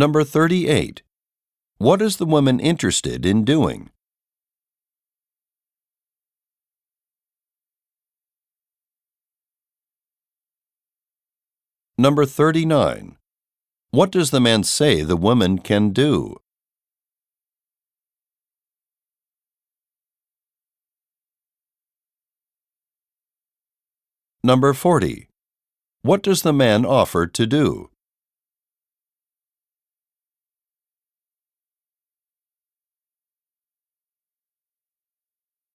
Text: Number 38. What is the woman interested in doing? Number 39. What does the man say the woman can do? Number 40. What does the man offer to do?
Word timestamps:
Number 0.00 0.24
38. 0.24 1.02
What 1.76 2.00
is 2.00 2.16
the 2.16 2.24
woman 2.24 2.58
interested 2.58 3.26
in 3.26 3.44
doing? 3.44 3.90
Number 11.98 12.24
39. 12.24 13.18
What 13.90 14.10
does 14.10 14.30
the 14.30 14.40
man 14.40 14.64
say 14.64 15.02
the 15.02 15.18
woman 15.18 15.58
can 15.58 15.90
do? 15.90 16.38
Number 24.42 24.72
40. 24.72 25.28
What 26.00 26.22
does 26.22 26.40
the 26.40 26.54
man 26.54 26.86
offer 26.86 27.26
to 27.26 27.46
do? 27.46 27.90